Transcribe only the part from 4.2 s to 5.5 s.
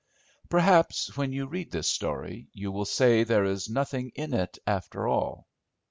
it after all.